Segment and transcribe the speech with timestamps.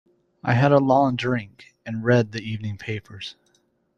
[0.43, 3.35] I had a long drink, and read the evening papers.